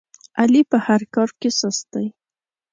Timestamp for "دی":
1.93-2.07